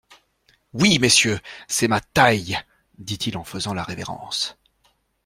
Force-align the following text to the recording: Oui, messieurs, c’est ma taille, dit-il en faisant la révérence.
Oui, 0.73 0.97
messieurs, 0.97 1.39
c’est 1.67 1.87
ma 1.87 2.01
taille, 2.01 2.57
dit-il 2.97 3.37
en 3.37 3.43
faisant 3.43 3.75
la 3.75 3.83
révérence. 3.83 4.57